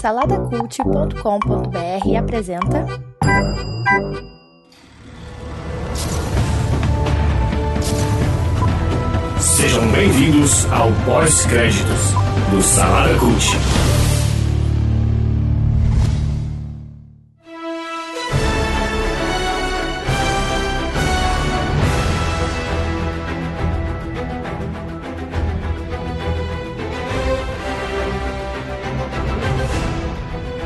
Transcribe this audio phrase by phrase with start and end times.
[0.00, 2.84] Saladacult.com.br apresenta.
[9.40, 12.12] Sejam bem-vindos ao pós-créditos
[12.50, 13.56] do Salada Cult.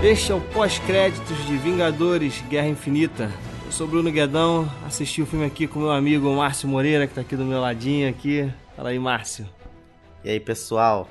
[0.02, 3.30] Este é o pós-créditos de Vingadores Guerra Infinita.
[3.64, 7.22] Eu sou Bruno Guedão, assisti o filme aqui com meu amigo Márcio Moreira, que tá
[7.22, 8.52] aqui do meu ladinho aqui.
[8.76, 9.48] Fala aí, Márcio.
[10.22, 11.08] E aí, pessoal?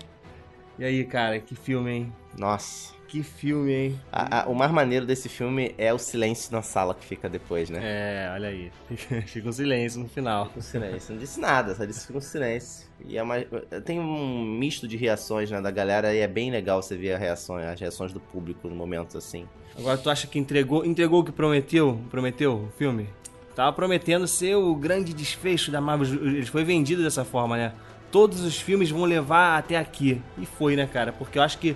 [0.78, 2.14] E aí, cara, que filme, hein?
[2.38, 2.94] Nossa.
[3.08, 4.00] Que filme, hein?
[4.12, 7.70] A- a- o mais maneiro desse filme é o silêncio na sala que fica depois,
[7.70, 7.80] né?
[7.82, 8.72] É, olha aí.
[9.28, 10.52] Fica um silêncio no final.
[10.56, 11.14] O silêncio.
[11.14, 12.88] Não disse nada, só disse fica um silêncio.
[13.08, 13.46] E é mais...
[13.86, 17.18] tem um misto de reações né, da galera e é bem legal você ver a
[17.18, 19.48] reação, as reações do público no momentos assim.
[19.78, 22.00] Agora, tu acha que entregou, entregou o que prometeu?
[22.10, 23.08] Prometeu o filme?
[23.56, 26.08] Tava prometendo ser o grande desfecho da Marvel.
[26.26, 27.72] Ele foi vendido dessa forma, né?
[28.12, 30.22] Todos os filmes vão levar até aqui.
[30.38, 31.14] E foi, né, cara?
[31.14, 31.76] Porque eu acho que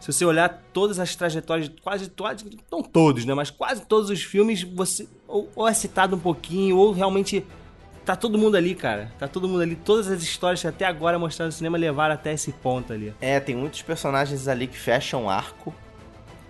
[0.00, 3.34] se você olhar todas as trajetórias, quase todas, não todos, né?
[3.34, 7.44] Mas quase todos os filmes, você ou, ou é citado um pouquinho, ou realmente
[8.04, 9.12] tá todo mundo ali, cara.
[9.18, 9.76] Tá todo mundo ali.
[9.76, 13.14] Todas as histórias que até agora mostraram no cinema levaram até esse ponto ali.
[13.20, 15.74] É, tem muitos personagens ali que fecham arco.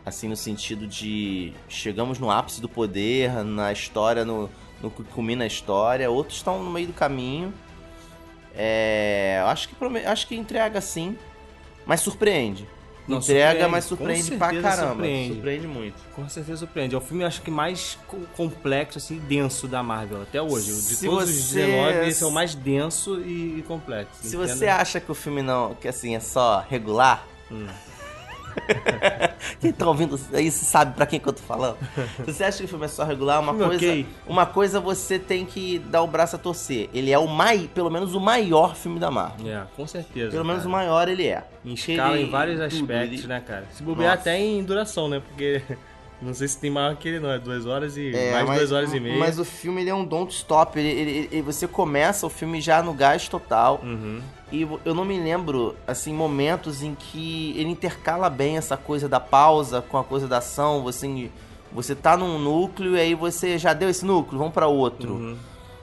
[0.06, 4.48] Assim, no sentido de chegamos no ápice do poder, na história, no,
[4.80, 6.08] no que culmina a história.
[6.08, 7.52] Outros estão no meio do caminho.
[8.54, 9.74] É, acho que,
[10.06, 11.16] acho que entrega sim,
[11.84, 12.66] mas surpreende.
[13.10, 13.70] Não, entrega, surpreende.
[13.70, 14.88] mas surpreende pra caramba.
[14.94, 15.32] surpreende.
[15.34, 15.94] surpreende muito.
[16.14, 16.94] Com certeza surpreende.
[16.94, 20.66] É o filme, acho que mais co- complexo, assim, denso da Marvel até hoje.
[20.72, 24.12] De Se todos os você- 19, esse é o mais denso e, complexo.
[24.22, 24.46] Se Entenda?
[24.56, 27.26] você acha que o filme não, que assim, é só regular.
[27.50, 27.66] Hum.
[29.60, 31.76] Quem tá ouvindo isso sabe pra quem que eu tô falando.
[32.24, 34.06] Se você acha que o filme é só regular, uma coisa, ok.
[34.26, 36.88] uma coisa você tem que dar o braço a torcer.
[36.94, 39.46] Ele é o mai, pelo menos o maior filme da Marvel.
[39.54, 40.30] É, com certeza.
[40.30, 40.76] Pelo menos o cara.
[40.84, 41.44] maior ele é.
[41.64, 43.66] Em escala, Ele- em vários aspectos, ele- né, cara?
[43.72, 44.20] Se bobear Nossa.
[44.30, 45.20] até em duração, né?
[45.26, 45.62] Porque
[46.22, 47.30] não sei se tem maior que ele, não.
[47.30, 48.14] É duas horas e.
[48.14, 49.18] É, mais mas- duas horas e meia.
[49.18, 50.78] Mas o filme ele é um don't stop.
[50.78, 53.80] Ele, ele- ele- você começa o filme já no gás total.
[53.82, 54.20] Uhum.
[54.52, 59.20] E eu não me lembro, assim, momentos em que ele intercala bem essa coisa da
[59.20, 60.82] pausa com a coisa da ação.
[60.82, 61.30] Você,
[61.72, 65.36] você tá num núcleo e aí você já deu esse núcleo, vamos pra outro, Uhum.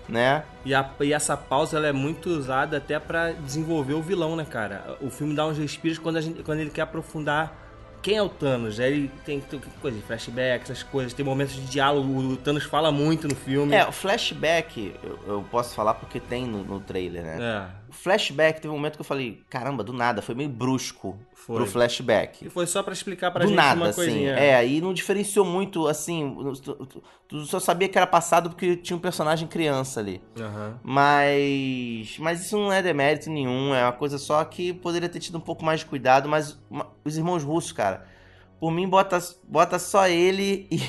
[0.09, 0.43] né?
[0.65, 4.45] E, a- e essa pausa ela é muito usada até pra desenvolver o vilão, né,
[4.45, 4.97] cara?
[5.01, 7.66] O filme dá uns respiros quando, a gente, quando ele quer aprofundar
[8.01, 8.79] quem é o Thanos.
[8.79, 9.41] Ele tem
[9.81, 12.19] coisa flashback, essas coisas, tem momentos de diálogo.
[12.19, 13.75] O Thanos fala muito no filme.
[13.75, 17.37] É, o flashback, eu, eu posso falar porque tem no, no trailer, né?
[17.39, 21.55] É, flashback, teve um momento que eu falei, caramba, do nada, foi meio brusco Foi.
[21.57, 22.45] pro flashback.
[22.45, 23.95] E foi só pra explicar pra do gente nada, uma assim.
[24.01, 24.33] coisinha.
[24.37, 26.35] É, e não diferenciou muito, assim.
[26.63, 30.21] Tu, tu- tu só sabia que era passado porque tinha um personagem criança ali.
[30.39, 30.79] Aham.
[30.83, 32.17] Mas.
[32.19, 33.73] Mas isso não é demérito nenhum.
[33.73, 36.27] É uma coisa só que poderia ter tido um pouco mais de cuidado.
[36.29, 38.05] Mas uma- os irmãos russos, cara.
[38.59, 40.81] Por mim, bota, bota só ele e,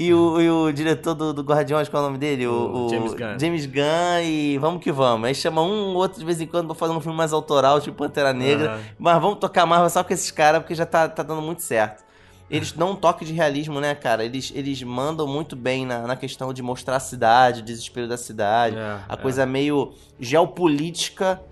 [0.00, 2.46] e, o, e o diretor do, do Guardiões, qual é o nome dele?
[2.46, 3.36] O, O James Gunn.
[3.36, 5.26] James Gunn e vamos que vamos.
[5.26, 7.80] Aí chama um ou outro de vez em quando pra fazer um filme mais autoral,
[7.80, 8.74] tipo Pantera Negra.
[8.74, 8.80] Aham.
[8.96, 12.04] Mas vamos tocar Marvel só com esses caras, porque já tá, tá dando muito certo.
[12.48, 14.24] Eles dão um toque de realismo, né, cara?
[14.24, 18.16] Eles, eles mandam muito bem na, na questão de mostrar a cidade, o desespero da
[18.16, 18.76] cidade.
[18.76, 19.16] É, a é.
[19.16, 21.42] coisa meio geopolítica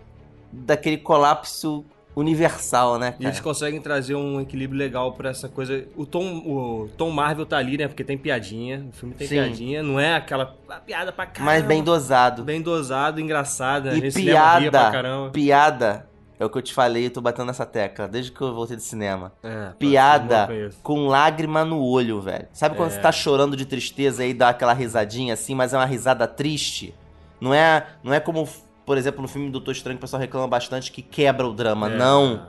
[0.52, 1.84] daquele colapso
[2.16, 3.44] universal, né, E eles cara?
[3.44, 5.84] conseguem trazer um equilíbrio legal pra essa coisa.
[5.94, 7.86] O Tom, o Tom Marvel tá ali, né?
[7.86, 8.86] Porque tem piadinha.
[8.88, 9.34] O filme tem Sim.
[9.34, 9.82] piadinha.
[9.82, 10.46] Não é aquela
[10.86, 11.52] piada pra caramba.
[11.52, 12.42] Mas bem dosado.
[12.42, 13.92] Bem dosado, engraçada.
[13.92, 15.30] E gente se lembra, ria pra piada, caramba.
[15.30, 16.08] piada,
[16.40, 18.76] é o que eu te falei, eu tô batendo nessa tecla, desde que eu voltei
[18.76, 19.32] do cinema.
[19.42, 20.48] É, Piada
[20.82, 22.46] com lágrima no olho, velho.
[22.52, 22.94] Sabe quando É.
[22.94, 26.94] você tá chorando de tristeza e dá aquela risadinha assim, mas é uma risada triste?
[27.40, 28.48] Não é, não é como,
[28.86, 31.92] por exemplo, no filme Doutor Estranho, o pessoal reclama bastante que quebra o drama.
[31.92, 31.96] É.
[31.96, 32.46] Não.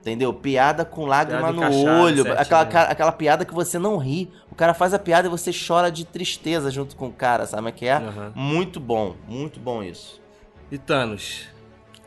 [0.00, 0.32] Entendeu?
[0.32, 2.22] Piada com lágrima Piada no olho.
[2.22, 2.40] certinho.
[2.40, 4.30] Aquela, aquela, piada que você não ri.
[4.50, 7.58] O cara faz a piada e você chora de tristeza junto com o cara, sabe
[7.58, 7.94] como é que é?
[7.96, 8.32] Aham.
[8.34, 10.18] Muito bom, muito bom isso.
[10.70, 11.48] E Thanos?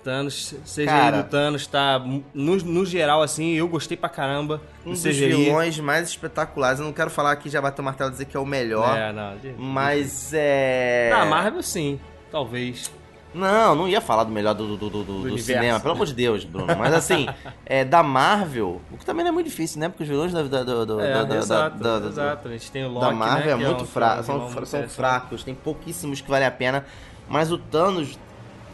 [0.04, 1.18] Thanos, seja Cara.
[1.18, 1.98] aí do Thanos, tá.
[2.34, 4.60] No, no geral, assim, eu gostei pra caramba.
[4.86, 5.28] Um do dos CGI.
[5.28, 6.80] vilões mais espetaculares.
[6.80, 8.98] Eu não quero falar aqui, já bater o martelo e dizer que é o melhor.
[8.98, 9.38] É, não.
[9.38, 11.10] de- Mas é.
[11.10, 12.00] Da Marvel, sim.
[12.32, 12.92] Talvez.
[13.34, 16.14] Não, não ia falar do melhor do, do, do, do- do cinema, pelo amor de
[16.14, 16.68] Deus, Bruno.
[16.78, 17.28] Mas assim,
[17.66, 19.90] é, da Marvel, o que também não é muito difícil, né?
[19.90, 22.48] Porque os vilões da, da, do, do- É, da, da- exato, da- da- exato.
[22.48, 24.18] A gente tem o Loki, da Marvel né, é que muito um- fraco.
[24.18, 24.96] é um São, vilão fra- muito são interessante.
[24.98, 26.86] fracos, tem pouquíssimos que valem a pena.
[27.28, 28.20] Mas o Thanos,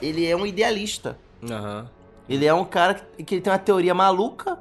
[0.02, 1.18] ele é um idealista.
[1.50, 1.88] Aham.
[2.28, 4.60] Ele é um cara que, que ele tem uma teoria maluca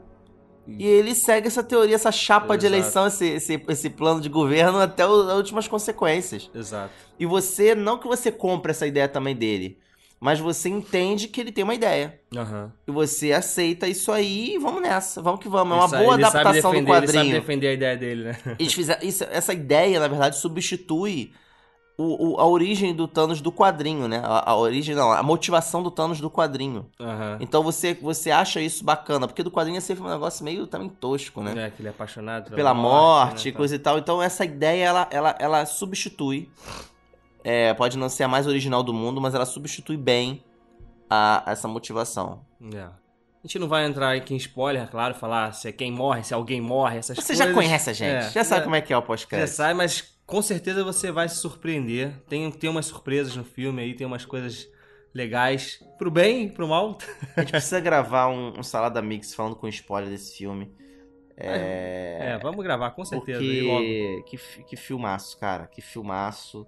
[0.66, 2.74] E ele segue essa teoria, essa chapa de Exato.
[2.78, 6.50] eleição, esse, esse, esse plano de governo até o- as últimas consequências.
[6.54, 6.90] Exato.
[7.18, 9.78] E você, não que você compre essa ideia também dele,
[10.20, 12.20] mas você entende que ele tem uma ideia.
[12.36, 12.72] Aham.
[12.86, 15.76] E você aceita isso aí e vamos nessa, vamos que vamos.
[15.76, 17.40] É uma boa adaptação do defender- Ele sabe quadrinho.
[17.40, 18.38] defender a ideia dele, né?
[18.58, 21.32] Eles fizeram, isso, essa ideia, na verdade, substitui
[22.00, 24.20] o, o- a origem do Thanos do quadrinho, né?
[24.24, 26.86] A, a origem, não, a motivação do Thanos do quadrinho.
[27.00, 27.38] Aham.
[27.40, 30.88] Então você, você acha isso bacana, porque do quadrinho é sempre um negócio meio também
[30.88, 31.66] tosco, né?
[31.66, 33.98] É, que ele é apaixonado Pela morte, né, coisa e tal.
[33.98, 36.48] Então essa ideia, ela, ela, ela substitui.
[37.44, 40.44] É, pode não ser a mais original do mundo, mas ela substitui bem
[41.08, 42.44] a, essa motivação.
[42.74, 42.80] É.
[42.82, 46.34] A gente não vai entrar aqui em spoiler, claro, falar se é quem morre, se
[46.34, 47.46] alguém morre, essas Você coisas.
[47.46, 49.48] já conhece a gente, É, já sabe como é que é o Já pós-crédito.
[49.54, 52.20] sai, mas com certeza você vai se surpreender.
[52.28, 54.68] Tem, tem umas surpresas no filme aí, tem umas coisas
[55.14, 55.78] legais.
[55.96, 56.98] Pro bem e pro mal.
[57.36, 60.74] A gente precisa gravar um, um Salada Mix falando com spoiler desse filme.
[61.36, 63.38] É, É, vamos gravar, com certeza.
[63.38, 66.66] porque que, que filmaço, cara, que filmaço.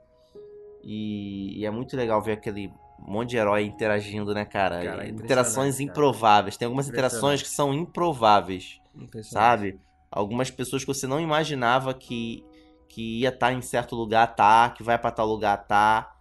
[0.83, 4.83] E, e é muito legal ver aquele monte de herói interagindo, né, cara?
[4.85, 5.85] Cara, é Interações cara.
[5.85, 6.57] improváveis.
[6.57, 8.81] Tem algumas interações que são improváveis,
[9.23, 9.81] sabe?
[10.11, 12.45] Algumas pessoas que você não imaginava que,
[12.89, 16.15] que ia estar em certo lugar, tá, que vai pra tal lugar, tá.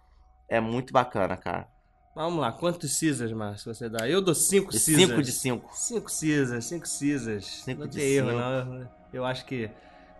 [0.48, 1.68] É muito bacana, cara.
[2.14, 4.08] Vamos lá, quantos Caesars, Márcio, você dá?
[4.08, 4.82] Eu dou 5 Caesars.
[4.82, 5.70] 5 de 5.
[5.72, 7.62] 5 Caesars, 5 Caesars.
[7.64, 8.88] Cinco Não tem erro, não.
[9.12, 9.70] Eu acho que...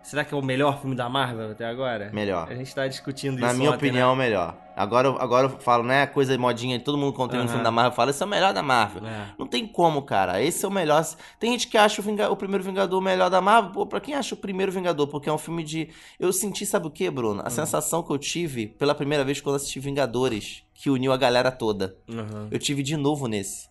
[0.03, 2.09] Será que é o melhor filme da Marvel até agora?
[2.11, 2.47] Melhor.
[2.49, 4.57] A gente tá discutindo isso Na minha ontem, opinião, é o melhor.
[4.75, 6.07] Agora, eu- agora eu falo, né?
[6.07, 7.49] Coisa modinha, todo mundo contém um Aham.
[7.49, 9.01] filme da Marvel fala, esse é o melhor da Marvel.
[9.03, 9.27] né?
[9.31, 9.35] É.
[9.37, 10.41] Não tem como, cara.
[10.41, 11.05] Esse é o melhor.
[11.39, 13.71] Tem gente que acha o, Vinga- o primeiro Vingador o melhor da Marvel.
[13.71, 15.07] Pô, pra quem acha o primeiro Vingador?
[15.07, 15.89] Porque é um filme de.
[16.19, 17.41] Eu senti, sabe o que, Bruno?
[17.41, 17.49] A Hum.
[17.51, 21.95] sensação que eu tive pela primeira vez quando assisti Vingadores, que uniu a galera toda.
[22.09, 22.47] Uhum.
[22.49, 23.69] Eu tive de novo nesse.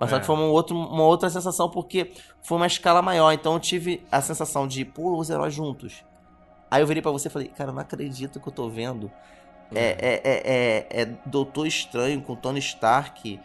[0.00, 0.22] Mas só É.
[0.22, 3.32] foi uma, outro, uma outra sensação, porque foi uma escala maior.
[3.32, 6.02] Então eu tive a sensação de, pô, os heróis juntos.
[6.70, 9.10] Aí eu virei pra você e falei, cara, não acredito que eu tô vendo.
[9.74, 13.38] É, é, é, é, é Doutor Estranho com Tony Stark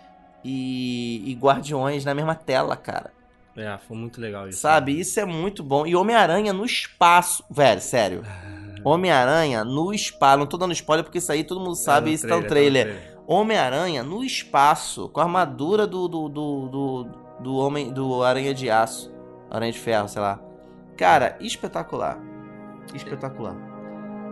[0.43, 3.11] e, e Guardiões na mesma tela, cara.
[3.57, 4.61] É, foi muito legal isso.
[4.61, 4.97] Sabe?
[4.97, 5.85] Isso é muito bom.
[5.85, 7.43] E Homem-Aranha no espaço.
[7.49, 8.23] Velho, sério.
[8.83, 10.39] Homem-Aranha no espaço.
[10.39, 12.47] Não tô dando spoiler porque isso aí todo mundo sabe, É, isso tá no tá
[12.49, 13.14] trailer.
[13.27, 17.07] Homem-Aranha no espaço, com a armadura do, do, do, do,
[17.39, 17.91] do Homem.
[17.91, 19.11] do Aranha de Aço.
[19.49, 20.39] Aranha de Ferro, sei lá.
[20.97, 22.19] Cara, espetacular.
[22.93, 23.55] Espetacular.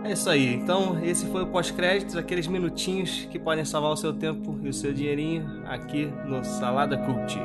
[0.04, 0.54] É isso aí.
[0.54, 4.74] Então, esse foi o pós-créditos, aqueles minutinhos que podem salvar o seu tempo e o
[4.74, 7.40] seu dinheirinho aqui no Salada Cult.